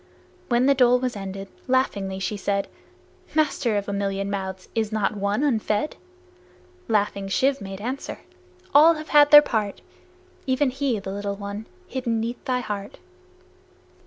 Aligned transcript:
When 0.49 0.65
the 0.65 0.73
dole 0.73 0.97
was 0.97 1.15
ended, 1.15 1.47
laughingly 1.67 2.17
she 2.17 2.35
said, 2.35 2.67
"Master, 3.35 3.77
of 3.77 3.87
a 3.87 3.93
million 3.93 4.31
mouths, 4.31 4.67
is 4.73 4.91
not 4.91 5.15
one 5.15 5.43
unfed?" 5.43 5.95
Laughing, 6.87 7.27
Shiv 7.27 7.61
made 7.61 7.79
answer, 7.79 8.21
"All 8.73 8.95
have 8.95 9.09
had 9.09 9.29
their 9.29 9.43
part, 9.43 9.81
Even 10.47 10.71
he, 10.71 10.97
the 10.97 11.11
little 11.13 11.35
one, 11.35 11.67
hidden 11.87 12.19
'neath 12.19 12.43
thy 12.45 12.61
heart." 12.61 12.97